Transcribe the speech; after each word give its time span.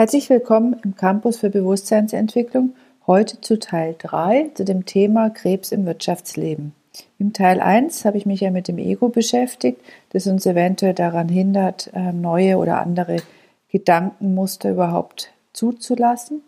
Herzlich 0.00 0.30
willkommen 0.30 0.76
im 0.84 0.94
Campus 0.94 1.38
für 1.38 1.50
Bewusstseinsentwicklung, 1.50 2.76
heute 3.08 3.40
zu 3.40 3.58
Teil 3.58 3.96
3 3.98 4.52
zu 4.54 4.64
dem 4.64 4.86
Thema 4.86 5.28
Krebs 5.28 5.72
im 5.72 5.86
Wirtschaftsleben. 5.86 6.72
Im 7.18 7.32
Teil 7.32 7.60
1 7.60 8.04
habe 8.04 8.16
ich 8.16 8.24
mich 8.24 8.42
ja 8.42 8.52
mit 8.52 8.68
dem 8.68 8.78
Ego 8.78 9.08
beschäftigt, 9.08 9.80
das 10.10 10.28
uns 10.28 10.46
eventuell 10.46 10.94
daran 10.94 11.28
hindert, 11.28 11.90
ähm, 11.94 12.20
neue 12.20 12.58
oder 12.58 12.80
andere 12.80 13.16
Gedankenmuster 13.72 14.70
überhaupt 14.70 15.32
zuzulassen. 15.52 16.42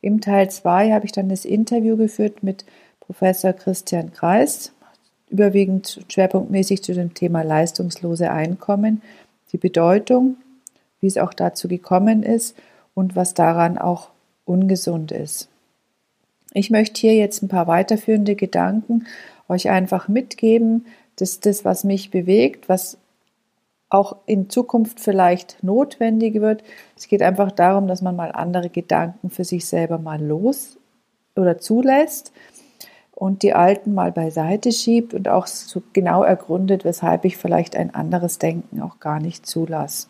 Im 0.00 0.20
Teil 0.20 0.48
2 0.48 0.92
habe 0.92 1.04
ich 1.04 1.10
dann 1.10 1.28
das 1.28 1.44
Interview 1.44 1.96
geführt 1.96 2.44
mit 2.44 2.64
Professor 3.00 3.52
Christian 3.52 4.12
Kreis, 4.12 4.70
überwiegend 5.28 6.04
schwerpunktmäßig 6.06 6.84
zu 6.84 6.94
dem 6.94 7.14
Thema 7.14 7.42
leistungslose 7.42 8.30
Einkommen, 8.30 9.02
die 9.50 9.58
Bedeutung, 9.58 10.36
wie 11.00 11.08
es 11.08 11.18
auch 11.18 11.34
dazu 11.34 11.66
gekommen 11.66 12.22
ist 12.22 12.54
und 12.94 13.16
was 13.16 13.34
daran 13.34 13.78
auch 13.78 14.10
ungesund 14.44 15.12
ist. 15.12 15.48
Ich 16.54 16.70
möchte 16.70 17.00
hier 17.00 17.14
jetzt 17.14 17.42
ein 17.42 17.48
paar 17.48 17.66
weiterführende 17.66 18.34
Gedanken 18.36 19.06
euch 19.48 19.70
einfach 19.70 20.08
mitgeben. 20.08 20.86
Das 21.16 21.30
ist 21.30 21.46
das, 21.46 21.64
was 21.64 21.84
mich 21.84 22.10
bewegt, 22.10 22.68
was 22.68 22.98
auch 23.88 24.16
in 24.26 24.48
Zukunft 24.48 25.00
vielleicht 25.00 25.62
notwendig 25.62 26.40
wird. 26.40 26.62
Es 26.96 27.08
geht 27.08 27.22
einfach 27.22 27.52
darum, 27.52 27.86
dass 27.86 28.00
man 28.00 28.16
mal 28.16 28.32
andere 28.32 28.70
Gedanken 28.70 29.30
für 29.30 29.44
sich 29.44 29.66
selber 29.66 29.98
mal 29.98 30.22
los 30.22 30.78
oder 31.36 31.58
zulässt 31.58 32.32
und 33.12 33.42
die 33.42 33.52
alten 33.52 33.92
mal 33.92 34.10
beiseite 34.10 34.72
schiebt 34.72 35.12
und 35.12 35.28
auch 35.28 35.46
so 35.46 35.82
genau 35.92 36.22
ergründet, 36.22 36.84
weshalb 36.84 37.24
ich 37.24 37.36
vielleicht 37.36 37.76
ein 37.76 37.94
anderes 37.94 38.38
Denken 38.38 38.80
auch 38.80 38.98
gar 38.98 39.20
nicht 39.20 39.46
zulasse. 39.46 40.08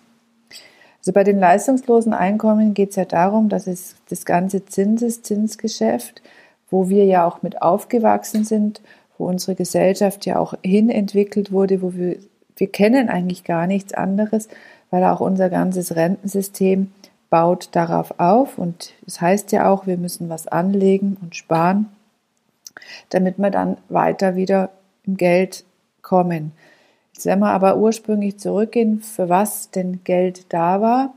Also 1.02 1.12
bei 1.12 1.24
den 1.24 1.40
leistungslosen 1.40 2.14
Einkommen 2.14 2.74
geht 2.74 2.90
es 2.90 2.96
ja 2.96 3.04
darum, 3.04 3.48
dass 3.48 3.66
es 3.66 3.96
das 4.08 4.24
ganze 4.24 4.64
Zinseszinsgeschäft, 4.64 6.22
wo 6.70 6.88
wir 6.88 7.04
ja 7.04 7.26
auch 7.26 7.42
mit 7.42 7.60
aufgewachsen 7.60 8.44
sind, 8.44 8.80
wo 9.18 9.26
unsere 9.26 9.56
Gesellschaft 9.56 10.26
ja 10.26 10.38
auch 10.38 10.54
hinentwickelt 10.62 11.50
wurde, 11.50 11.82
wo 11.82 11.94
wir, 11.94 12.18
wir 12.56 12.70
kennen 12.70 13.08
eigentlich 13.08 13.42
gar 13.42 13.66
nichts 13.66 13.92
anderes, 13.92 14.48
weil 14.90 15.02
auch 15.02 15.18
unser 15.18 15.50
ganzes 15.50 15.96
Rentensystem 15.96 16.92
baut 17.30 17.70
darauf 17.72 18.20
auf 18.20 18.56
und 18.56 18.92
es 19.04 19.14
das 19.14 19.20
heißt 19.22 19.52
ja 19.52 19.68
auch, 19.68 19.88
wir 19.88 19.96
müssen 19.96 20.28
was 20.28 20.46
anlegen 20.46 21.16
und 21.20 21.34
sparen, 21.34 21.88
damit 23.08 23.38
wir 23.38 23.50
dann 23.50 23.76
weiter 23.88 24.36
wieder 24.36 24.70
im 25.04 25.16
Geld 25.16 25.64
kommen. 26.00 26.52
Jetzt 27.22 27.26
wenn 27.26 27.38
wir 27.38 27.50
aber 27.50 27.76
ursprünglich 27.76 28.40
zurückgehen, 28.40 29.00
für 29.00 29.28
was 29.28 29.70
denn 29.70 30.00
Geld 30.02 30.52
da 30.52 30.80
war, 30.80 31.14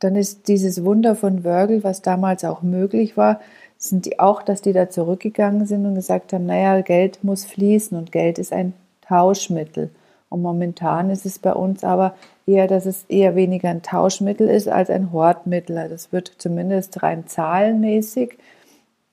dann 0.00 0.16
ist 0.16 0.48
dieses 0.48 0.82
Wunder 0.82 1.14
von 1.14 1.44
Wörgl, 1.44 1.84
was 1.84 2.02
damals 2.02 2.44
auch 2.44 2.62
möglich 2.62 3.16
war, 3.16 3.40
sind 3.76 4.06
die 4.06 4.18
auch, 4.18 4.42
dass 4.42 4.60
die 4.60 4.72
da 4.72 4.90
zurückgegangen 4.90 5.68
sind 5.68 5.86
und 5.86 5.94
gesagt 5.94 6.32
haben, 6.32 6.46
naja, 6.46 6.80
Geld 6.80 7.22
muss 7.22 7.44
fließen 7.44 7.96
und 7.96 8.10
Geld 8.10 8.40
ist 8.40 8.52
ein 8.52 8.72
Tauschmittel. 9.02 9.90
Und 10.30 10.42
momentan 10.42 11.10
ist 11.10 11.24
es 11.24 11.38
bei 11.38 11.52
uns 11.52 11.84
aber 11.84 12.16
eher, 12.44 12.66
dass 12.66 12.84
es 12.84 13.04
eher 13.04 13.36
weniger 13.36 13.68
ein 13.68 13.82
Tauschmittel 13.82 14.48
ist 14.48 14.66
als 14.66 14.90
ein 14.90 15.12
Hortmittel. 15.12 15.78
Also 15.78 15.94
es 15.94 16.10
wird 16.10 16.32
zumindest 16.38 17.04
rein 17.04 17.28
zahlenmäßig 17.28 18.36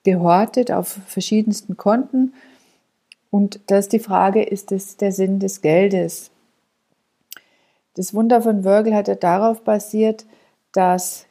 gehortet 0.02 0.72
auf 0.72 0.98
verschiedensten 1.06 1.76
Konten 1.76 2.32
und 3.30 3.60
da 3.66 3.78
ist 3.78 3.92
die 3.92 3.98
Frage, 3.98 4.42
ist 4.42 4.72
es 4.72 4.96
der 4.96 5.12
Sinn 5.12 5.38
des 5.38 5.60
Geldes? 5.60 6.30
Das 7.94 8.12
Wunder 8.14 8.42
von 8.42 8.64
Wörgl 8.64 8.94
hat 8.94 9.08
ja 9.08 9.14
darauf 9.14 9.62
basiert, 9.62 10.26
dass 10.72 11.26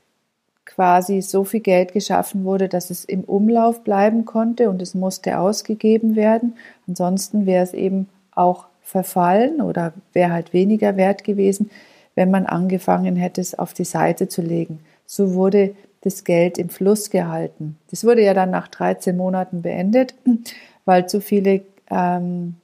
quasi 0.66 1.22
so 1.22 1.44
viel 1.44 1.60
Geld 1.60 1.94
geschaffen 1.94 2.44
wurde, 2.44 2.68
dass 2.68 2.90
es 2.90 3.06
im 3.06 3.24
Umlauf 3.24 3.84
bleiben 3.84 4.26
konnte 4.26 4.70
und 4.70 4.82
es 4.82 4.96
musste 4.96 5.40
ausgegeben 5.40 6.16
werden. 6.16 6.56
Ansonsten 6.88 7.46
wäre 7.46 7.64
es 7.64 7.74
eben 7.74 8.10
auch 8.32 8.66
verfallen 8.82 9.62
oder 9.62 9.94
wäre 10.14 10.32
halt 10.32 10.54
weniger 10.54 10.98
wert 10.98 11.24
gewesen, 11.24 11.70
wenn 12.16 12.32
man 12.32 12.46
angefangen 12.46 13.16
hätte, 13.16 13.42
es 13.42 13.58
auf 13.58 13.74
die 13.74 13.86
Seite 13.86 14.28
zu 14.28 14.42
legen. 14.42 14.80
So 15.06 15.34
wurde 15.34 15.76
das 16.02 16.24
Geld 16.24 16.58
im 16.58 16.70
Fluss 16.70 17.10
gehalten. 17.10 17.78
Das 17.92 18.04
wurde 18.04 18.24
ja 18.24 18.34
dann 18.34 18.52
nach 18.52 18.68
13 18.68 19.16
Monaten 19.16 19.62
beendet, 19.62 20.16
weil 20.86 21.08
zu 21.08 21.22
viele 21.22 21.62
ähm, 21.90 22.56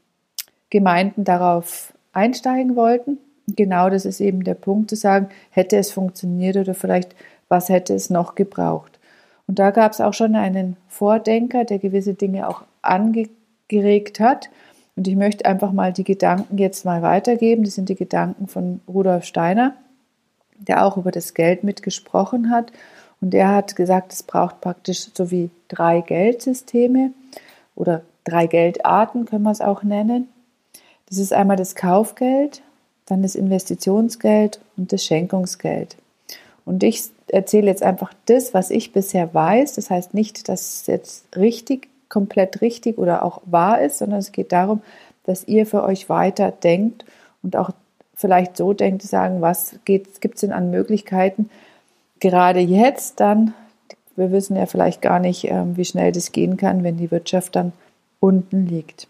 Gemeinden 0.69 1.23
darauf 1.23 1.93
einsteigen 2.13 2.75
wollten. 2.75 3.17
Genau 3.47 3.89
das 3.89 4.05
ist 4.05 4.21
eben 4.21 4.43
der 4.43 4.53
Punkt 4.53 4.89
zu 4.89 4.95
sagen, 4.95 5.29
hätte 5.49 5.77
es 5.77 5.91
funktioniert 5.91 6.57
oder 6.57 6.73
vielleicht 6.73 7.15
was 7.51 7.67
hätte 7.67 7.93
es 7.93 8.09
noch 8.09 8.35
gebraucht. 8.35 8.97
Und 9.45 9.59
da 9.59 9.71
gab 9.71 9.91
es 9.91 9.99
auch 9.99 10.13
schon 10.13 10.35
einen 10.35 10.77
Vordenker, 10.87 11.65
der 11.65 11.79
gewisse 11.79 12.13
Dinge 12.13 12.47
auch 12.47 12.63
angeregt 12.81 14.21
hat. 14.21 14.49
Und 14.95 15.07
ich 15.07 15.17
möchte 15.17 15.45
einfach 15.45 15.73
mal 15.73 15.91
die 15.91 16.05
Gedanken 16.05 16.57
jetzt 16.57 16.85
mal 16.85 17.01
weitergeben. 17.01 17.65
Das 17.65 17.75
sind 17.75 17.89
die 17.89 17.95
Gedanken 17.95 18.47
von 18.47 18.79
Rudolf 18.87 19.25
Steiner, 19.25 19.75
der 20.57 20.85
auch 20.85 20.95
über 20.95 21.11
das 21.11 21.33
Geld 21.33 21.65
mitgesprochen 21.65 22.49
hat. 22.49 22.71
Und 23.19 23.33
er 23.33 23.49
hat 23.49 23.75
gesagt, 23.75 24.13
es 24.13 24.23
braucht 24.23 24.61
praktisch 24.61 25.09
so 25.13 25.29
wie 25.29 25.49
drei 25.67 25.99
Geldsysteme 25.99 27.11
oder 27.75 28.03
drei 28.23 28.47
Geldarten, 28.47 29.25
können 29.25 29.43
wir 29.43 29.51
es 29.51 29.61
auch 29.61 29.83
nennen. 29.83 30.29
Das 31.07 31.17
ist 31.17 31.33
einmal 31.33 31.57
das 31.57 31.75
Kaufgeld, 31.75 32.61
dann 33.05 33.21
das 33.21 33.35
Investitionsgeld 33.35 34.59
und 34.77 34.93
das 34.93 35.03
Schenkungsgeld. 35.03 35.97
Und 36.65 36.83
ich 36.83 37.03
erzähle 37.27 37.67
jetzt 37.67 37.83
einfach 37.83 38.13
das, 38.25 38.53
was 38.53 38.69
ich 38.69 38.93
bisher 38.93 39.33
weiß. 39.33 39.73
Das 39.73 39.89
heißt 39.89 40.13
nicht, 40.13 40.47
dass 40.47 40.81
es 40.81 40.87
jetzt 40.87 41.35
richtig, 41.35 41.89
komplett 42.09 42.61
richtig 42.61 42.97
oder 42.97 43.23
auch 43.23 43.41
wahr 43.45 43.81
ist, 43.81 43.97
sondern 43.97 44.19
es 44.19 44.31
geht 44.31 44.51
darum, 44.51 44.81
dass 45.23 45.47
ihr 45.47 45.65
für 45.65 45.83
euch 45.83 46.09
weiter 46.09 46.51
denkt 46.51 47.05
und 47.41 47.55
auch 47.55 47.71
vielleicht 48.15 48.55
so 48.57 48.73
denkt, 48.73 49.01
sagen, 49.01 49.41
was 49.41 49.75
gibt 49.85 50.19
es 50.23 50.41
denn 50.41 50.51
an 50.51 50.71
Möglichkeiten, 50.71 51.49
gerade 52.19 52.59
jetzt 52.59 53.19
dann, 53.19 53.53
wir 54.15 54.31
wissen 54.31 54.55
ja 54.55 54.65
vielleicht 54.65 55.01
gar 55.01 55.19
nicht, 55.19 55.45
ähm, 55.45 55.75
wie 55.75 55.85
schnell 55.85 56.11
das 56.11 56.31
gehen 56.31 56.57
kann, 56.57 56.83
wenn 56.83 56.97
die 56.97 57.11
Wirtschaft 57.11 57.55
dann 57.55 57.73
unten 58.21 58.65
liegt. 58.67 59.09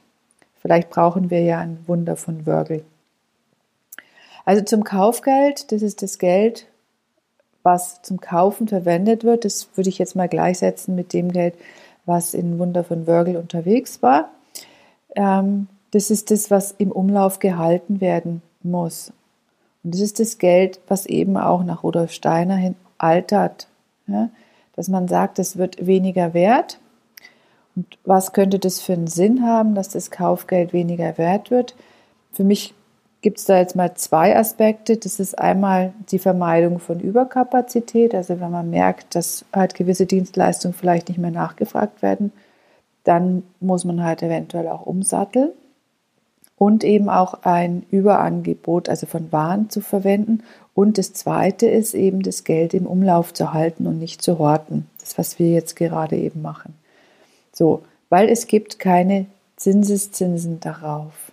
Vielleicht 0.60 0.90
brauchen 0.90 1.30
wir 1.30 1.44
ja 1.44 1.60
ein 1.60 1.78
Wunder 1.86 2.16
von 2.16 2.48
Wörgl. 2.48 2.84
Also 4.46 4.64
zum 4.64 4.84
Kaufgeld, 4.84 5.72
das 5.72 5.84
ist 5.84 6.02
das 6.02 6.18
Geld, 6.18 6.66
was 7.62 8.02
zum 8.02 8.20
Kaufen 8.20 8.68
verwendet 8.68 9.24
wird. 9.24 9.46
Das 9.46 9.70
würde 9.76 9.90
ich 9.90 10.00
jetzt 10.00 10.16
mal 10.16 10.28
gleichsetzen 10.28 10.96
mit 10.96 11.14
dem 11.14 11.32
Geld, 11.32 11.56
was 12.06 12.34
in 12.34 12.58
Wunder 12.58 12.84
von 12.84 13.06
Wörgl 13.06 13.38
unterwegs 13.38 14.02
war. 14.02 14.32
Ähm, 15.16 15.68
das 15.92 16.10
ist 16.10 16.32
das, 16.32 16.50
was 16.50 16.72
im 16.72 16.92
Umlauf 16.92 17.40
gehalten 17.40 18.02
werden 18.02 18.42
muss. 18.64 19.12
Und 19.84 19.94
das 19.94 20.02
ist 20.02 20.20
das 20.20 20.38
Geld, 20.38 20.80
was 20.88 21.06
eben 21.06 21.38
auch 21.38 21.64
nach 21.64 21.84
Rudolf 21.84 22.12
Steiner 22.12 22.56
hin 22.56 22.76
altert. 22.98 23.68
Dass 24.76 24.88
man 24.88 25.08
sagt, 25.08 25.38
es 25.40 25.58
wird 25.58 25.86
weniger 25.86 26.34
wert 26.34 26.80
und 27.81 27.97
was 28.03 28.31
könnte 28.31 28.59
das 28.59 28.80
für 28.80 28.94
einen 28.94 29.08
Sinn 29.08 29.44
haben, 29.44 29.74
dass 29.74 29.90
das 29.90 30.12
Kaufgeld 30.12 30.72
weniger 30.72 31.18
wert 31.18 31.50
wird? 31.50 31.75
Für 32.31 32.44
mich 32.44 32.75
gibt 33.22 33.40
es 33.40 33.46
da 33.46 33.58
jetzt 33.58 33.75
mal 33.75 33.96
zwei 33.96 34.38
Aspekte. 34.38 34.97
Das 34.97 35.19
ist 35.19 35.40
einmal 35.40 35.91
die 36.12 36.20
Vermeidung 36.20 36.78
von 36.78 37.00
Überkapazität. 37.00 38.14
Also 38.14 38.40
wenn 38.40 38.52
man 38.52 38.70
merkt, 38.70 39.16
dass 39.16 39.46
halt 39.52 39.74
gewisse 39.74 40.06
Dienstleistungen 40.06 40.75
vielleicht 40.75 41.09
nicht 41.09 41.18
mehr 41.18 41.31
nachgefragt 41.31 42.03
werden, 42.03 42.31
dann 43.03 43.41
muss 43.59 43.84
man 43.84 44.03
halt 44.03 44.22
eventuell 44.22 44.68
auch 44.68 44.86
umsatteln. 44.86 45.50
Und 46.56 46.84
eben 46.84 47.09
auch 47.09 47.41
ein 47.41 47.88
Überangebot, 47.90 48.90
also 48.90 49.08
von 49.08 49.31
Waren 49.31 49.72
zu 49.72 49.81
verwenden. 49.81 50.44
Und 50.75 51.00
das 51.00 51.14
Zweite 51.14 51.66
ist 51.66 51.96
eben 51.96 52.22
das 52.22 52.44
Geld 52.44 52.75
im 52.75 52.86
Umlauf 52.86 53.34
zu 53.34 53.53
halten 53.53 53.88
und 53.88 53.97
nicht 53.97 54.22
zu 54.22 54.38
horten. 54.38 54.85
Das, 55.00 55.17
was 55.17 55.40
wir 55.40 55.50
jetzt 55.50 55.76
gerade 55.76 56.17
eben 56.17 56.44
machen. 56.44 56.76
So, 57.53 57.84
weil 58.09 58.30
es 58.30 58.48
gibt 58.48 58.80
keine 58.80 59.26
Zinseszinsen 59.56 60.59
darauf. 60.59 61.32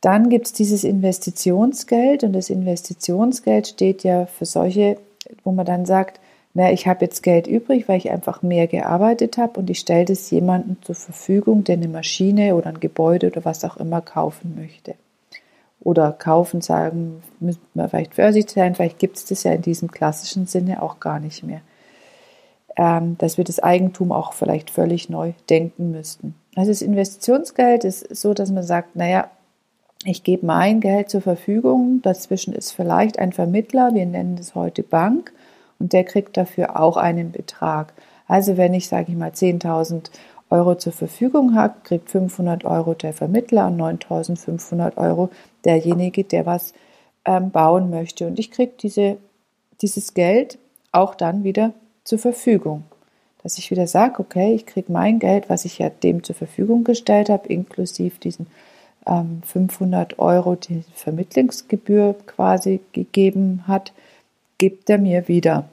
Dann 0.00 0.30
gibt 0.30 0.46
es 0.46 0.52
dieses 0.52 0.84
Investitionsgeld 0.84 2.24
und 2.24 2.32
das 2.32 2.48
Investitionsgeld 2.48 3.68
steht 3.68 4.02
ja 4.02 4.26
für 4.26 4.46
solche, 4.46 4.96
wo 5.44 5.52
man 5.52 5.66
dann 5.66 5.84
sagt, 5.84 6.20
na, 6.54 6.72
ich 6.72 6.86
habe 6.88 7.04
jetzt 7.04 7.22
Geld 7.22 7.46
übrig, 7.46 7.88
weil 7.88 7.98
ich 7.98 8.10
einfach 8.10 8.42
mehr 8.42 8.66
gearbeitet 8.66 9.38
habe 9.38 9.60
und 9.60 9.70
ich 9.70 9.78
stelle 9.78 10.06
das 10.06 10.30
jemandem 10.30 10.76
zur 10.82 10.96
Verfügung, 10.96 11.62
der 11.62 11.76
eine 11.76 11.86
Maschine 11.86 12.56
oder 12.56 12.68
ein 12.68 12.80
Gebäude 12.80 13.28
oder 13.28 13.44
was 13.44 13.64
auch 13.64 13.76
immer 13.76 14.00
kaufen 14.00 14.56
möchte. 14.58 14.94
Oder 15.82 16.12
kaufen 16.12 16.60
sagen, 16.60 17.22
müssen 17.38 17.60
wir 17.74 17.88
vielleicht 17.88 18.14
vorsichtig 18.14 18.54
sein, 18.54 18.74
vielleicht 18.74 18.98
gibt 18.98 19.16
es 19.18 19.26
das 19.26 19.44
ja 19.44 19.52
in 19.52 19.62
diesem 19.62 19.90
klassischen 19.90 20.46
Sinne 20.46 20.82
auch 20.82 20.98
gar 20.98 21.20
nicht 21.20 21.44
mehr 21.44 21.60
dass 23.18 23.36
wir 23.36 23.44
das 23.44 23.60
Eigentum 23.60 24.10
auch 24.10 24.32
vielleicht 24.32 24.70
völlig 24.70 25.10
neu 25.10 25.32
denken 25.50 25.90
müssten. 25.90 26.34
Also 26.56 26.70
das 26.70 26.80
Investitionsgeld 26.80 27.84
ist 27.84 28.16
so, 28.16 28.32
dass 28.32 28.50
man 28.50 28.62
sagt, 28.62 28.96
naja, 28.96 29.28
ich 30.04 30.24
gebe 30.24 30.46
mein 30.46 30.80
Geld 30.80 31.10
zur 31.10 31.20
Verfügung, 31.20 32.00
dazwischen 32.02 32.54
ist 32.54 32.72
vielleicht 32.72 33.18
ein 33.18 33.32
Vermittler, 33.32 33.92
wir 33.92 34.06
nennen 34.06 34.38
es 34.40 34.54
heute 34.54 34.82
Bank, 34.82 35.30
und 35.78 35.92
der 35.92 36.04
kriegt 36.04 36.38
dafür 36.38 36.80
auch 36.80 36.96
einen 36.96 37.32
Betrag. 37.32 37.92
Also 38.26 38.56
wenn 38.56 38.72
ich, 38.72 38.88
sage 38.88 39.12
ich 39.12 39.18
mal, 39.18 39.30
10.000 39.30 40.10
Euro 40.48 40.74
zur 40.74 40.94
Verfügung 40.94 41.54
habe, 41.54 41.74
kriegt 41.84 42.08
500 42.08 42.64
Euro 42.64 42.94
der 42.94 43.12
Vermittler 43.12 43.66
und 43.66 43.78
9.500 43.78 44.96
Euro 44.96 45.28
derjenige, 45.66 46.24
der 46.24 46.46
was 46.46 46.72
ähm, 47.26 47.50
bauen 47.50 47.90
möchte. 47.90 48.26
Und 48.26 48.38
ich 48.38 48.50
kriege 48.50 48.72
diese, 48.80 49.18
dieses 49.82 50.14
Geld 50.14 50.58
auch 50.92 51.14
dann 51.14 51.44
wieder 51.44 51.74
zur 52.04 52.18
Verfügung. 52.18 52.84
Dass 53.42 53.56
ich 53.56 53.70
wieder 53.70 53.86
sage, 53.86 54.20
okay, 54.20 54.54
ich 54.54 54.66
kriege 54.66 54.92
mein 54.92 55.18
Geld, 55.18 55.48
was 55.48 55.64
ich 55.64 55.78
ja 55.78 55.88
dem 55.88 56.22
zur 56.22 56.34
Verfügung 56.34 56.84
gestellt 56.84 57.30
habe, 57.30 57.48
inklusive 57.48 58.18
diesen 58.18 58.46
ähm, 59.06 59.42
500 59.46 60.18
Euro, 60.18 60.56
die 60.56 60.84
Vermittlungsgebühr 60.94 62.16
quasi 62.26 62.80
gegeben 62.92 63.64
hat, 63.66 63.92
gibt 64.58 64.90
er 64.90 64.98
mir 64.98 65.26
wieder. 65.26 65.68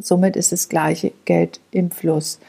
Somit 0.00 0.36
ist 0.36 0.52
das 0.52 0.68
gleiche 0.68 1.12
Geld 1.24 1.60
im 1.70 1.90
Fluss. 1.90 2.40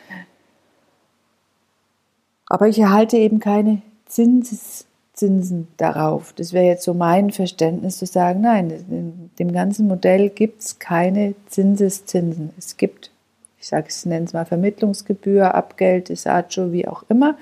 Aber 2.47 2.67
ich 2.67 2.79
erhalte 2.79 3.17
eben 3.17 3.39
keine 3.39 3.81
Zins, 4.05 4.85
Zinsen 5.19 5.67
darauf. 5.75 6.31
Das 6.33 6.53
wäre 6.53 6.65
jetzt 6.65 6.83
so 6.83 6.93
mein 6.93 7.31
Verständnis 7.31 7.97
zu 7.97 8.05
sagen, 8.05 8.41
nein, 8.41 8.71
in 8.89 9.29
dem 9.37 9.51
ganzen 9.51 9.87
Modell 9.87 10.29
gibt 10.29 10.61
es 10.61 10.79
keine 10.79 11.35
Zinseszinsen. 11.47 12.51
Es 12.57 12.77
gibt, 12.77 13.11
ich 13.59 13.67
sage 13.67 13.87
es, 13.89 14.05
nenne 14.05 14.25
es 14.25 14.33
mal 14.33 14.45
Vermittlungsgebühr, 14.45 15.53
Abgeld, 15.53 16.07
Desaggio, 16.07 16.71
wie 16.71 16.87
auch 16.87 17.03
immer. 17.09 17.35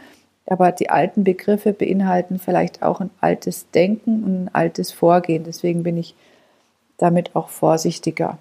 Aber 0.47 0.71
die 0.71 0.89
alten 0.89 1.23
Begriffe 1.23 1.71
beinhalten 1.71 2.39
vielleicht 2.39 2.81
auch 2.81 2.99
ein 2.99 3.11
altes 3.21 3.69
Denken 3.69 4.23
und 4.23 4.45
ein 4.45 4.49
altes 4.55 4.91
Vorgehen. 4.91 5.43
Deswegen 5.43 5.83
bin 5.83 5.97
ich 5.97 6.15
damit 6.97 7.35
auch 7.35 7.49
vorsichtiger. 7.49 8.39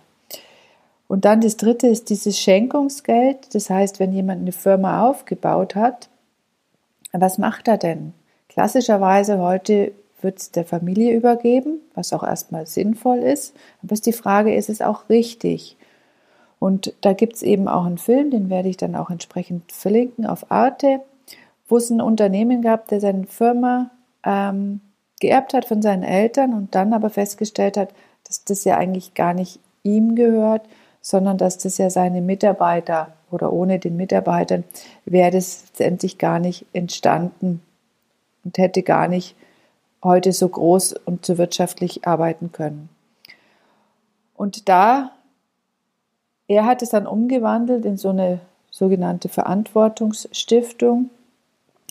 Und 1.08 1.26
dann 1.26 1.42
das 1.42 1.56
dritte 1.58 1.88
ist 1.88 2.08
dieses 2.08 2.38
Schenkungsgeld. 2.38 3.54
Das 3.54 3.68
heißt, 3.68 4.00
wenn 4.00 4.12
jemand 4.12 4.40
eine 4.40 4.52
Firma 4.52 5.06
aufgebaut 5.08 5.74
hat, 5.74 6.08
was 7.12 7.38
macht 7.38 7.68
er 7.68 7.76
denn? 7.76 8.14
Klassischerweise 8.56 9.38
heute 9.38 9.92
wird 10.22 10.38
es 10.38 10.50
der 10.50 10.64
Familie 10.64 11.14
übergeben, 11.14 11.82
was 11.94 12.14
auch 12.14 12.22
erstmal 12.22 12.66
sinnvoll 12.66 13.18
ist. 13.18 13.54
Aber 13.82 13.92
ist 13.92 14.06
die 14.06 14.14
Frage, 14.14 14.54
ist 14.54 14.70
es 14.70 14.80
auch 14.80 15.10
richtig? 15.10 15.76
Und 16.58 16.94
da 17.02 17.12
gibt 17.12 17.34
es 17.34 17.42
eben 17.42 17.68
auch 17.68 17.84
einen 17.84 17.98
Film, 17.98 18.30
den 18.30 18.48
werde 18.48 18.70
ich 18.70 18.78
dann 18.78 18.96
auch 18.96 19.10
entsprechend 19.10 19.72
verlinken 19.72 20.24
auf 20.24 20.50
Arte, 20.50 21.00
wo 21.68 21.76
es 21.76 21.90
ein 21.90 22.00
Unternehmen 22.00 22.62
gab, 22.62 22.88
der 22.88 23.02
seine 23.02 23.26
Firma 23.26 23.90
ähm, 24.24 24.80
geerbt 25.20 25.52
hat 25.52 25.66
von 25.66 25.82
seinen 25.82 26.02
Eltern 26.02 26.54
und 26.54 26.74
dann 26.74 26.94
aber 26.94 27.10
festgestellt 27.10 27.76
hat, 27.76 27.90
dass 28.24 28.42
das 28.44 28.64
ja 28.64 28.78
eigentlich 28.78 29.12
gar 29.12 29.34
nicht 29.34 29.60
ihm 29.82 30.14
gehört, 30.14 30.62
sondern 31.02 31.36
dass 31.36 31.58
das 31.58 31.76
ja 31.76 31.90
seine 31.90 32.22
Mitarbeiter 32.22 33.12
oder 33.30 33.52
ohne 33.52 33.78
den 33.78 33.98
Mitarbeitern 33.98 34.64
wäre 35.04 35.30
das 35.30 35.64
letztendlich 35.66 36.16
gar 36.16 36.38
nicht 36.38 36.64
entstanden 36.72 37.60
und 38.46 38.56
hätte 38.58 38.82
gar 38.82 39.08
nicht 39.08 39.34
heute 40.02 40.32
so 40.32 40.48
groß 40.48 40.94
und 41.04 41.26
so 41.26 41.36
wirtschaftlich 41.36 42.06
arbeiten 42.06 42.52
können. 42.52 42.88
Und 44.36 44.68
da, 44.68 45.10
er 46.46 46.64
hat 46.64 46.80
es 46.80 46.90
dann 46.90 47.08
umgewandelt 47.08 47.84
in 47.84 47.96
so 47.96 48.10
eine 48.10 48.40
sogenannte 48.70 49.28
Verantwortungsstiftung, 49.28 51.10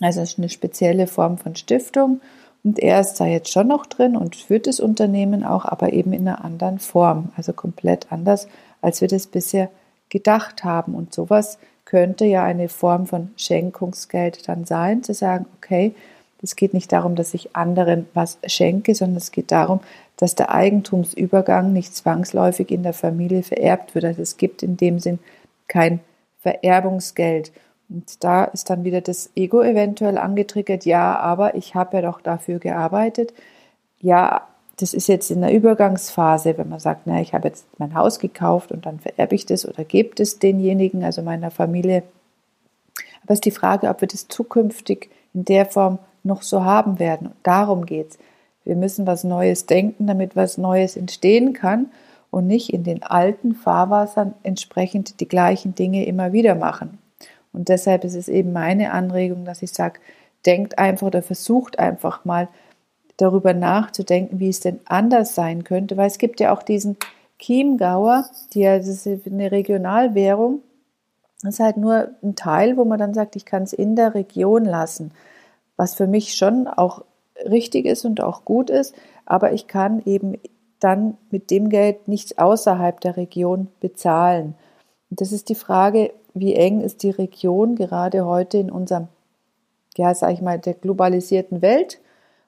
also 0.02 0.24
eine 0.38 0.50
spezielle 0.50 1.08
Form 1.08 1.38
von 1.38 1.56
Stiftung. 1.56 2.22
Und 2.64 2.80
er 2.80 3.02
ist 3.02 3.16
da 3.16 3.26
jetzt 3.26 3.52
schon 3.52 3.68
noch 3.68 3.86
drin 3.86 4.16
und 4.16 4.36
führt 4.36 4.66
das 4.66 4.80
Unternehmen 4.80 5.44
auch, 5.44 5.66
aber 5.66 5.92
eben 5.92 6.14
in 6.14 6.28
einer 6.28 6.44
anderen 6.44 6.80
Form, 6.80 7.34
also 7.36 7.52
komplett 7.52 8.12
anders, 8.12 8.48
als 8.82 9.02
wir 9.02 9.08
das 9.10 9.28
bisher 9.28 9.70
gedacht 10.10 10.64
haben. 10.64 10.96
Und 10.96 11.14
sowas 11.14 11.60
könnte 11.84 12.26
ja 12.26 12.44
eine 12.44 12.70
Form 12.70 13.08
von 13.08 13.32
Schenkungsgeld 13.36 14.48
dann 14.48 14.66
sein, 14.66 15.04
zu 15.04 15.14
sagen, 15.14 15.46
okay, 15.58 15.94
es 16.46 16.56
geht 16.56 16.74
nicht 16.76 16.92
darum, 16.92 17.16
dass 17.16 17.34
ich 17.34 17.56
anderen 17.56 18.08
was 18.14 18.38
schenke, 18.46 18.94
sondern 18.94 19.18
es 19.18 19.32
geht 19.32 19.52
darum, 19.52 19.80
dass 20.16 20.36
der 20.36 20.54
Eigentumsübergang 20.54 21.74
nicht 21.74 21.96
zwangsläufig 21.96 22.72
in 22.72 22.84
der 22.84 22.94
Familie 22.94 23.42
vererbt 23.42 23.96
wird. 23.96 24.06
Also 24.06 24.22
es 24.22 24.38
gibt 24.38 24.62
in 24.62 24.78
dem 24.78 25.00
Sinn 25.00 25.20
kein 25.68 26.00
Vererbungsgeld. 26.42 27.52
Und 27.90 28.24
da 28.24 28.46
ist 28.46 28.70
dann 28.70 28.84
wieder 28.84 29.02
das 29.02 29.32
Ego 29.36 29.62
eventuell 29.62 30.18
angetriggert, 30.18 30.86
ja, 30.86 31.18
aber 31.18 31.56
ich 31.56 31.74
habe 31.76 31.98
ja 31.98 32.04
doch 32.04 32.22
dafür 32.22 32.60
gearbeitet. 32.60 33.34
Ja, 34.00 34.48
das 34.78 34.94
ist 34.94 35.08
jetzt 35.08 35.32
in 35.32 35.42
der 35.42 35.52
Übergangsphase, 35.54 36.58
wenn 36.58 36.70
man 36.70 36.80
sagt, 36.80 37.02
na, 37.06 37.22
ich 37.22 37.34
habe 37.34 37.48
jetzt 37.48 37.66
mein 37.80 37.96
Haus 37.96 38.20
gekauft 38.20 38.72
und 38.72 38.86
dann 38.86 39.00
vererbe 39.00 39.34
ich 39.34 39.48
das 39.48 39.68
oder 39.68 39.84
gebe 39.84 40.22
es 40.22 40.38
denjenigen, 40.38 41.04
also 41.04 41.24
meiner 41.24 41.50
Familie. 41.50 42.04
Aber 43.24 43.34
es 43.34 43.38
ist 43.38 43.46
die 43.46 43.52
Frage, 43.52 43.90
ob 43.90 44.02
wir 44.02 44.08
das 44.08 44.28
zukünftig 44.28 45.10
in 45.34 45.46
der 45.46 45.66
Form 45.66 45.98
noch 46.26 46.42
so 46.42 46.64
haben 46.64 47.00
werden. 47.00 47.28
Und 47.28 47.36
darum 47.44 47.86
geht 47.86 48.12
es. 48.12 48.18
Wir 48.64 48.76
müssen 48.76 49.06
was 49.08 49.24
Neues 49.24 49.68
denken, 49.68 50.08
damit 50.08 50.36
was 50.36 50.58
Neues 50.58 50.98
entstehen 50.98 51.54
kann 51.54 51.88
und 52.32 52.48
nicht 52.48 52.74
in 52.74 52.84
den 52.84 53.04
alten 53.04 53.54
Fahrwassern 53.54 54.34
entsprechend 54.44 55.20
die 55.20 55.28
gleichen 55.28 55.76
Dinge 55.76 56.06
immer 56.06 56.34
wieder 56.34 56.56
machen. 56.56 56.98
Und 57.54 57.70
deshalb 57.70 58.04
ist 58.04 58.16
es 58.16 58.28
eben 58.28 58.52
meine 58.52 58.92
Anregung, 58.92 59.46
dass 59.46 59.62
ich 59.62 59.72
sage, 59.72 60.00
denkt 60.46 60.78
einfach 60.78 61.08
oder 61.08 61.22
versucht 61.22 61.80
einfach 61.80 62.26
mal 62.26 62.50
darüber 63.18 63.54
nachzudenken, 63.54 64.40
wie 64.40 64.50
es 64.50 64.60
denn 64.60 64.80
anders 64.86 65.36
sein 65.36 65.64
könnte, 65.64 65.96
weil 65.96 66.08
es 66.08 66.18
gibt 66.18 66.40
ja 66.40 66.54
auch 66.54 66.64
diesen 66.64 66.98
Chiemgauer, 67.40 68.26
die 68.54 68.62
ja, 68.62 68.78
das 68.78 68.88
ist 68.88 69.28
eine 69.28 69.52
Regionalwährung, 69.52 70.62
das 71.42 71.56
ist 71.56 71.60
halt 71.60 71.78
nur 71.78 72.10
ein 72.24 72.36
Teil, 72.36 72.76
wo 72.78 72.86
man 72.86 73.00
dann 73.00 73.14
sagt, 73.14 73.36
ich 73.36 73.46
kann 73.46 73.64
es 73.64 73.74
in 73.74 73.96
der 73.96 74.16
Region 74.16 74.66
lassen, 74.66 75.12
was 75.78 75.96
für 75.96 76.08
mich 76.08 76.36
schon 76.36 76.68
auch 76.68 77.04
richtig 77.50 77.86
ist 77.86 78.06
und 78.06 78.22
auch 78.22 78.46
gut 78.46 78.70
ist, 78.70 78.96
aber 79.26 79.54
ich 79.54 79.68
kann 79.68 80.02
eben 80.06 80.38
dann 80.80 81.18
mit 81.32 81.52
dem 81.52 81.70
Geld 81.70 82.08
nichts 82.08 82.38
außerhalb 82.38 83.00
der 83.02 83.18
Region 83.18 83.68
bezahlen. 83.80 84.56
Und 85.10 85.22
das 85.22 85.32
ist 85.32 85.50
die 85.50 85.56
Frage, 85.56 86.12
wie 86.34 86.54
eng 86.54 86.82
ist 86.82 87.04
die 87.04 87.12
Region 87.12 87.76
gerade 87.76 88.26
heute 88.26 88.58
in 88.58 88.70
unserem, 88.70 89.08
ja, 89.96 90.14
sag 90.14 90.34
ich 90.34 90.42
mal, 90.42 90.60
der 90.60 90.74
globalisierten 90.74 91.62
Welt. 91.62 92.00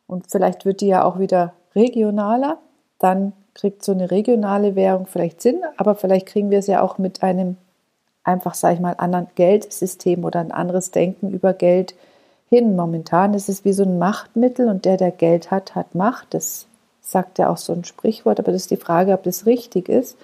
Und 0.08 0.30
vielleicht 0.30 0.66
wird 0.66 0.82
die 0.82 0.88
ja 0.88 1.04
auch 1.04 1.20
wieder 1.20 1.54
regionaler. 1.74 2.58
Dann 3.00 3.34
kriegt 3.54 3.84
so 3.84 3.92
eine 3.92 4.12
regionale 4.12 4.76
Währung 4.76 5.08
vielleicht 5.08 5.42
Sinn, 5.42 5.62
aber 5.78 5.96
vielleicht 5.96 6.28
kriegen 6.28 6.52
wir 6.52 6.60
es 6.60 6.68
ja 6.68 6.82
auch 6.82 6.98
mit 6.98 7.24
einem 7.24 7.58
einfach, 8.24 8.54
sag 8.54 8.74
ich 8.74 8.80
mal, 8.80 8.96
anderen 8.98 9.28
Geldsystem 9.36 10.26
oder 10.26 10.42
ein 10.42 10.52
anderes 10.52 10.92
Denken 10.92 11.32
über 11.32 11.54
Geld 11.54 11.96
hin. 12.50 12.76
Momentan 12.76 13.34
ist 13.34 13.50
es 13.50 13.66
wie 13.66 13.74
so 13.74 13.84
ein 13.84 13.98
Machtmittel 14.00 14.70
und 14.70 14.86
der, 14.86 14.98
der 14.98 15.12
Geld 15.12 15.52
hat, 15.52 15.76
hat 15.76 15.96
Macht. 15.96 16.34
Das 16.34 16.68
sagt 17.02 17.40
ja 17.40 17.50
auch 17.50 17.58
so 17.58 17.74
ein 17.74 17.84
Sprichwort, 17.84 18.40
aber 18.40 18.52
das 18.52 18.64
ist 18.64 18.72
die 18.72 18.78
Frage, 18.78 19.14
ob 19.14 19.24
das 19.24 19.46
richtig 19.46 19.90
ist. 19.90 20.18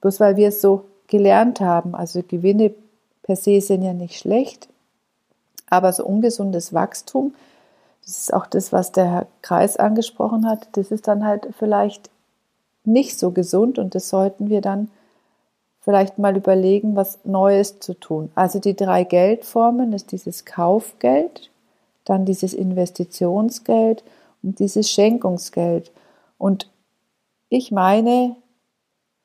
Bloß 0.00 0.20
weil 0.20 0.36
wir 0.36 0.48
es 0.48 0.60
so 0.60 0.84
gelernt 1.06 1.60
haben. 1.60 1.94
Also 1.94 2.22
Gewinne 2.22 2.74
per 3.22 3.36
se 3.36 3.60
sind 3.60 3.82
ja 3.82 3.92
nicht 3.92 4.18
schlecht, 4.18 4.68
aber 5.68 5.92
so 5.92 6.04
ungesundes 6.04 6.72
Wachstum, 6.74 7.34
das 8.04 8.18
ist 8.18 8.34
auch 8.34 8.46
das, 8.46 8.72
was 8.72 8.92
der 8.92 9.10
Herr 9.10 9.26
Kreis 9.40 9.78
angesprochen 9.78 10.46
hat, 10.46 10.68
das 10.72 10.90
ist 10.90 11.08
dann 11.08 11.24
halt 11.24 11.48
vielleicht 11.58 12.10
nicht 12.84 13.18
so 13.18 13.30
gesund 13.30 13.78
und 13.78 13.94
das 13.94 14.10
sollten 14.10 14.50
wir 14.50 14.60
dann 14.60 14.90
vielleicht 15.84 16.18
mal 16.18 16.36
überlegen, 16.36 16.96
was 16.96 17.18
Neues 17.24 17.78
zu 17.78 17.92
tun. 17.94 18.30
Also 18.34 18.58
die 18.58 18.74
drei 18.74 19.04
Geldformen 19.04 19.92
ist 19.92 20.12
dieses 20.12 20.46
Kaufgeld, 20.46 21.50
dann 22.06 22.24
dieses 22.24 22.54
Investitionsgeld 22.54 24.02
und 24.42 24.58
dieses 24.58 24.90
Schenkungsgeld. 24.90 25.92
Und 26.38 26.70
ich 27.50 27.70
meine, 27.70 28.34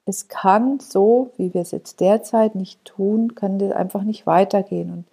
es 0.05 0.27
kann 0.27 0.79
so, 0.79 1.31
wie 1.37 1.53
wir 1.53 1.61
es 1.61 1.71
jetzt 1.71 2.01
derzeit 2.01 2.55
nicht 2.55 2.83
tun, 2.83 3.35
kann 3.35 3.57
das 3.57 3.71
einfach 3.71 4.03
nicht 4.03 4.27
weitergehen. 4.27 5.05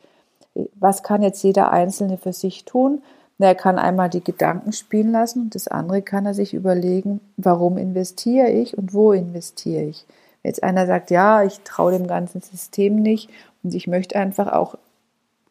Und 0.55 0.63
äh, 0.63 0.69
was 0.75 1.05
kann 1.05 1.23
jetzt 1.23 1.43
jeder 1.45 1.71
Einzelne 1.71 2.19
für 2.19 2.33
sich 2.33 2.65
tun? 2.65 3.03
er 3.39 3.55
kann 3.55 3.79
einmal 3.79 4.09
die 4.09 4.25
Gedanken 4.25 4.73
spielen 4.73 5.13
lassen 5.13 5.43
und 5.43 5.55
das 5.55 5.69
andere 5.69 6.01
kann 6.01 6.25
er 6.25 6.33
sich 6.33 6.55
überlegen, 6.55 7.21
warum 7.37 7.77
investiere 7.77 8.49
ich 8.49 8.79
und 8.79 8.95
wo 8.95 9.13
investiere 9.13 9.85
ich. 9.85 10.07
Jetzt 10.47 10.63
einer 10.63 10.87
sagt, 10.87 11.11
ja, 11.11 11.43
ich 11.43 11.61
traue 11.65 11.91
dem 11.91 12.07
ganzen 12.07 12.41
System 12.41 12.97
nicht 13.03 13.29
und 13.65 13.75
ich 13.75 13.89
möchte 13.89 14.17
einfach 14.17 14.53
auch 14.53 14.77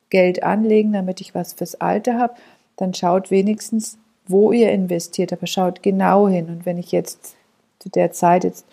Geld 0.09 0.43
anlegen, 0.43 0.93
damit 0.93 1.19
ich 1.19 1.35
was 1.35 1.51
fürs 1.51 1.75
Alter 1.75 2.17
habe, 2.17 2.35
dann 2.77 2.93
schaut 2.93 3.29
wenigstens, 3.29 3.97
wo 4.25 4.53
ihr 4.53 4.71
investiert, 4.71 5.33
aber 5.33 5.47
schaut 5.47 5.83
genau 5.83 6.29
hin. 6.29 6.47
Und 6.47 6.65
wenn 6.65 6.77
ich 6.77 6.93
jetzt 6.93 7.35
zu 7.79 7.89
der 7.89 8.13
Zeit 8.13 8.45
jetzt 8.45 8.65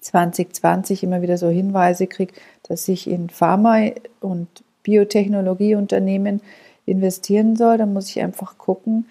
2020 0.00 1.02
immer 1.02 1.22
wieder 1.22 1.38
so 1.38 1.48
Hinweise 1.48 2.06
kriege, 2.06 2.34
dass 2.68 2.86
ich 2.88 3.08
in 3.08 3.30
Pharma- 3.30 3.92
und 4.20 4.48
Biotechnologieunternehmen 4.82 6.42
investieren 6.84 7.56
soll, 7.56 7.78
dann 7.78 7.94
muss 7.94 8.10
ich 8.10 8.20
einfach 8.20 8.58
gucken, 8.58 9.06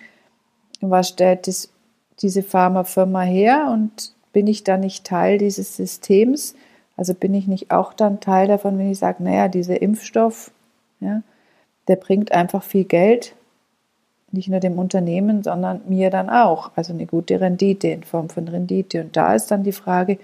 was 0.81 1.09
stellt 1.09 1.47
das, 1.47 1.69
diese 2.21 2.43
Pharmafirma 2.43 3.21
her 3.21 3.69
und 3.73 4.13
bin 4.33 4.47
ich 4.47 4.63
da 4.63 4.77
nicht 4.77 5.05
Teil 5.05 5.37
dieses 5.37 5.75
Systems? 5.75 6.55
Also 6.97 7.13
bin 7.13 7.33
ich 7.33 7.47
nicht 7.47 7.71
auch 7.71 7.93
dann 7.93 8.19
Teil 8.19 8.47
davon, 8.47 8.77
wenn 8.77 8.91
ich 8.91 8.99
sage, 8.99 9.23
naja, 9.23 9.47
dieser 9.47 9.81
Impfstoff, 9.81 10.51
ja, 10.99 11.23
der 11.87 11.95
bringt 11.95 12.31
einfach 12.31 12.63
viel 12.63 12.85
Geld, 12.85 13.35
nicht 14.31 14.47
nur 14.47 14.59
dem 14.59 14.79
Unternehmen, 14.79 15.43
sondern 15.43 15.81
mir 15.87 16.09
dann 16.09 16.29
auch. 16.29 16.71
Also 16.75 16.93
eine 16.93 17.05
gute 17.05 17.41
Rendite 17.41 17.89
in 17.89 18.03
Form 18.03 18.29
von 18.29 18.47
Rendite. 18.47 19.01
Und 19.01 19.17
da 19.17 19.33
ist 19.35 19.51
dann 19.51 19.63
die 19.63 19.71
Frage, 19.71 20.17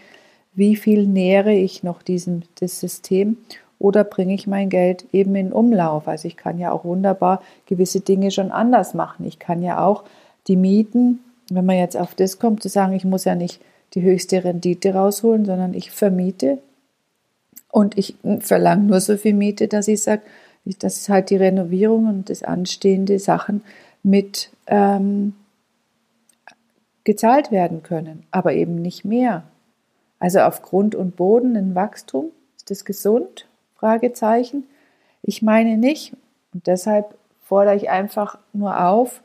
wie 0.54 0.76
viel 0.76 1.06
nähere 1.08 1.54
ich 1.54 1.84
noch 1.84 2.02
diesem 2.02 2.44
das 2.60 2.80
System 2.80 3.38
oder 3.80 4.04
bringe 4.04 4.34
ich 4.34 4.48
mein 4.48 4.70
Geld 4.70 5.06
eben 5.12 5.36
in 5.36 5.52
Umlauf? 5.52 6.08
Also 6.08 6.28
ich 6.28 6.38
kann 6.38 6.58
ja 6.58 6.72
auch 6.72 6.84
wunderbar 6.84 7.42
gewisse 7.66 8.00
Dinge 8.00 8.32
schon 8.32 8.52
anders 8.52 8.94
machen. 8.94 9.26
Ich 9.26 9.40
kann 9.40 9.62
ja 9.62 9.86
auch 9.86 10.04
die 10.48 10.56
Mieten, 10.56 11.20
wenn 11.50 11.66
man 11.66 11.78
jetzt 11.78 11.98
auf 11.98 12.16
das 12.16 12.40
kommt, 12.40 12.64
zu 12.64 12.70
sagen, 12.70 12.94
ich 12.94 13.06
muss 13.06 13.26
ja 13.26 13.36
nicht 13.36 13.62
die 13.94 14.02
höchste 14.02 14.44
Rendite 14.44 14.94
rausholen, 14.94 15.46
sondern 15.46 15.74
ich 15.74 15.92
vermiete 15.92 16.60
und 17.72 17.98
ich 17.98 18.16
verlange 18.40 18.84
nur 18.84 19.00
so 19.00 19.18
viel 19.18 19.34
Miete, 19.34 19.68
dass 19.68 19.88
ich 19.88 20.02
sage, 20.02 20.22
dass 20.80 21.08
halt 21.10 21.30
die 21.30 21.38
Renovierung 21.38 22.08
und 22.08 22.30
das 22.30 22.44
anstehende 22.44 23.20
Sachen 23.20 23.64
mit 24.04 24.50
ähm, 24.68 25.34
gezahlt 27.04 27.52
werden 27.52 27.84
können, 27.84 28.24
aber 28.32 28.54
eben 28.54 28.76
nicht 28.76 29.06
mehr. 29.06 29.44
Also 30.20 30.40
auf 30.40 30.62
Grund 30.62 30.96
und 30.96 31.16
Boden 31.16 31.56
ein 31.56 31.76
Wachstum, 31.76 32.32
ist 32.58 32.70
das 32.70 32.84
gesund? 32.84 33.48
Fragezeichen. 33.76 34.64
Ich 35.22 35.42
meine 35.42 35.78
nicht. 35.78 36.14
Und 36.54 36.68
deshalb 36.68 37.16
fordere 37.40 37.76
ich 37.76 37.90
einfach 37.90 38.38
nur 38.52 38.84
auf, 38.86 39.22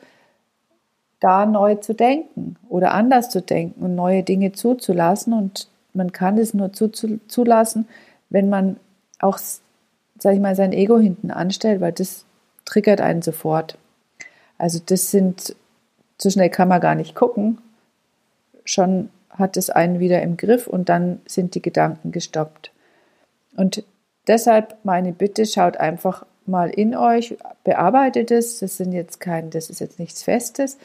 da 1.23 1.47
neu 1.47 1.77
zu 1.77 1.95
denken 1.95 2.57
oder 2.69 2.93
anders 2.93 3.31
zu 3.31 3.41
denken 3.41 3.85
und 3.85 3.95
neue 3.95 4.25
Dinge 4.25 4.53
zuzulassen. 4.53 5.33
Und 5.33 5.69
man 5.93 6.13
kann 6.13 6.37
es 6.37 6.53
nur 6.53 6.73
zulassen, 6.73 7.87
wenn 8.29 8.49
man 8.49 8.77
auch, 9.21 9.39
sag 10.19 10.35
ich 10.35 10.41
mal, 10.41 10.57
sein 10.57 10.73
Ego 10.73 10.99
hinten 10.99 11.31
anstellt, 11.31 11.81
weil 11.81 11.93
das 11.93 12.25
triggert 12.65 13.01
einen 13.01 13.23
sofort. 13.23 13.79
Also 14.59 14.81
das 14.85 15.13
sind, 15.13 15.55
so 16.19 16.29
schnell 16.29 16.51
kann 16.51 16.69
man 16.69 16.81
gar 16.81 16.97
nicht 16.97 17.15
gucken. 17.15 17.59
Schon 18.65 19.09
hat 19.31 19.57
es 19.57 19.71
einen 19.71 20.01
wieder 20.01 20.23
im 20.23 20.37
Griff 20.37 20.67
und 20.67 20.89
dann 20.89 21.21
sind 21.27 21.55
die 21.55 21.63
Gedanken 21.63 22.11
gestoppt. 22.11 22.73
Und 23.57 23.85
deshalb 24.27 24.77
meine 24.83 25.13
Bitte, 25.13 25.47
schaut 25.47 25.77
einfach 25.77 26.27
mal 26.47 26.71
in 26.71 26.97
euch, 26.97 27.37
bearbeitet 27.63 28.33
es. 28.33 28.59
Das 28.59 28.77
sind 28.77 28.93
jetzt 28.93 29.21
kein, 29.21 29.51
das 29.51 29.71
ist 29.71 29.81
jetzt 29.81 29.99
nichts 29.99 30.23
Festes. 30.25 30.79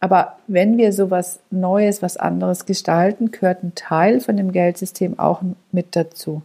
Aber 0.00 0.38
wenn 0.46 0.78
wir 0.78 0.92
sowas 0.94 1.40
Neues, 1.50 2.00
was 2.00 2.16
anderes 2.16 2.64
gestalten, 2.64 3.30
gehört 3.30 3.62
ein 3.62 3.74
Teil 3.74 4.20
von 4.20 4.36
dem 4.36 4.50
Geldsystem 4.50 5.18
auch 5.18 5.42
mit 5.72 5.94
dazu. 5.94 6.42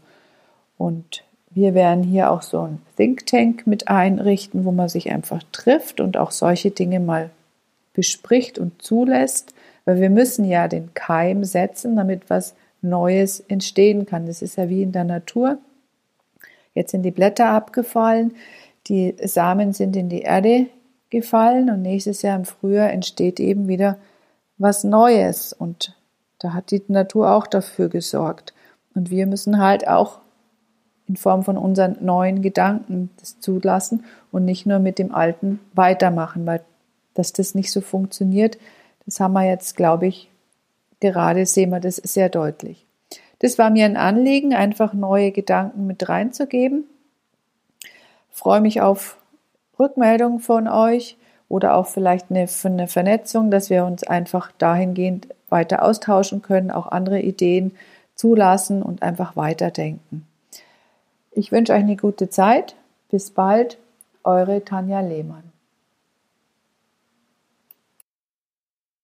Und 0.78 1.24
wir 1.52 1.74
werden 1.74 2.04
hier 2.04 2.32
auch 2.32 2.42
so 2.42 2.62
ein 2.62 2.82
Think 2.98 3.26
Tank 3.26 3.66
mit 3.66 3.88
einrichten, 3.88 4.66
wo 4.66 4.72
man 4.72 4.90
sich 4.90 5.10
einfach 5.10 5.42
trifft 5.54 6.02
und 6.02 6.18
auch 6.18 6.32
solche 6.32 6.72
Dinge 6.72 7.00
mal 7.00 7.30
bespricht 7.94 8.60
und 8.60 8.82
zulässt, 8.82 9.54
weil 9.86 10.02
wir 10.02 10.10
müssen 10.10 10.44
ja 10.44 10.68
den 10.68 10.94
Keim 10.94 11.46
setzen, 11.46 11.96
damit 11.96 12.30
was 12.30 12.56
Neues 12.82 13.40
entstehen 13.40 14.06
kann. 14.06 14.28
Das 14.28 14.42
ist 14.42 14.58
ja 14.58 14.68
wie 14.68 14.84
in 14.84 14.92
der 14.92 15.06
Natur. 15.06 15.58
Jetzt 16.74 16.92
sind 16.92 17.04
die 17.04 17.12
Blätter 17.12 17.48
abgefallen, 17.48 18.36
die 18.88 19.16
Samen 19.24 19.72
sind 19.72 19.96
in 19.96 20.10
die 20.10 20.22
Erde 20.24 20.68
gefallen 21.16 21.70
und 21.70 21.82
nächstes 21.82 22.22
Jahr 22.22 22.36
im 22.36 22.44
Frühjahr 22.44 22.92
entsteht 22.92 23.40
eben 23.40 23.70
wieder 23.70 23.98
was 24.58 24.84
Neues 24.84 25.54
und 25.54 25.96
da 26.40 26.54
hat 26.54 26.72
die 26.72 26.84
Natur 26.90 27.32
auch 27.32 27.48
dafür 27.48 27.88
gesorgt. 27.88 28.54
Und 28.94 29.10
wir 29.10 29.26
müssen 29.26 29.60
halt 29.60 29.88
auch 29.88 30.20
in 31.08 31.16
Form 31.16 31.44
von 31.44 31.58
unseren 31.58 31.98
neuen 32.02 32.42
Gedanken 32.42 33.12
das 33.20 33.40
zulassen 33.40 34.04
und 34.32 34.44
nicht 34.44 34.66
nur 34.66 34.80
mit 34.80 35.00
dem 35.00 35.16
Alten 35.16 35.60
weitermachen, 35.74 36.46
weil 36.46 36.62
dass 37.14 37.32
das 37.32 37.56
nicht 37.56 37.72
so 37.72 37.80
funktioniert, 37.80 38.58
das 39.06 39.22
haben 39.22 39.34
wir 39.34 39.48
jetzt, 39.48 39.78
glaube 39.78 40.08
ich, 40.08 40.30
gerade 41.00 41.46
sehen 41.46 41.70
wir 41.70 41.80
das 41.80 41.96
sehr 41.96 42.28
deutlich. 42.28 42.86
Das 43.40 43.58
war 43.58 43.70
mir 43.70 43.86
ein 43.86 43.96
Anliegen, 43.96 44.54
einfach 44.54 44.94
neue 44.94 45.32
Gedanken 45.32 45.88
mit 45.88 46.10
reinzugeben. 46.10 46.84
Freue 48.32 48.60
mich 48.60 48.82
auf 48.82 49.18
Rückmeldungen 49.80 50.40
von 50.40 50.68
euch 50.68 51.18
oder 51.50 51.76
auch 51.76 51.88
vielleicht 51.88 52.32
eine, 52.32 52.48
eine 52.64 52.88
Vernetzung, 52.88 53.52
dass 53.52 53.70
wir 53.70 53.86
uns 53.86 54.04
einfach 54.04 54.52
dahingehend 54.58 55.28
weiter 55.50 55.84
austauschen 55.84 56.42
können, 56.42 56.72
auch 56.72 56.88
andere 56.88 57.20
Ideen 57.20 57.76
zulassen 58.16 58.82
und 58.82 59.04
einfach 59.04 59.36
weiterdenken. 59.36 60.26
Ich 61.32 61.52
wünsche 61.52 61.74
euch 61.74 61.80
eine 61.80 61.98
gute 61.98 62.30
Zeit. 62.30 62.76
Bis 63.12 63.32
bald, 63.32 63.78
eure 64.24 64.64
Tanja 64.64 65.02
Lehmann. 65.02 65.55